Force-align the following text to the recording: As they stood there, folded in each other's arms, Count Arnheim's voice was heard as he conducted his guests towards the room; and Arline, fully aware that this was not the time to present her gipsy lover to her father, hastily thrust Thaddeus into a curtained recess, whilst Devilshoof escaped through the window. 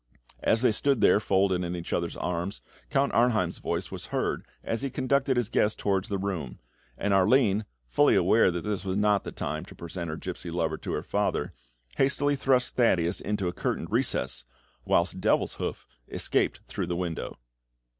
As 0.41 0.63
they 0.63 0.71
stood 0.71 0.99
there, 0.99 1.19
folded 1.19 1.63
in 1.63 1.75
each 1.75 1.93
other's 1.93 2.15
arms, 2.15 2.63
Count 2.89 3.13
Arnheim's 3.13 3.59
voice 3.59 3.91
was 3.91 4.07
heard 4.07 4.43
as 4.63 4.81
he 4.81 4.89
conducted 4.89 5.37
his 5.37 5.47
guests 5.47 5.75
towards 5.75 6.09
the 6.09 6.17
room; 6.17 6.57
and 6.97 7.13
Arline, 7.13 7.65
fully 7.87 8.15
aware 8.15 8.49
that 8.49 8.61
this 8.63 8.83
was 8.83 8.97
not 8.97 9.23
the 9.25 9.31
time 9.31 9.63
to 9.65 9.75
present 9.75 10.09
her 10.09 10.17
gipsy 10.17 10.49
lover 10.49 10.79
to 10.79 10.93
her 10.93 11.03
father, 11.03 11.53
hastily 11.97 12.35
thrust 12.35 12.75
Thaddeus 12.77 13.21
into 13.21 13.47
a 13.47 13.53
curtained 13.53 13.91
recess, 13.91 14.43
whilst 14.85 15.21
Devilshoof 15.21 15.85
escaped 16.07 16.61
through 16.67 16.87
the 16.87 16.95
window. 16.95 17.37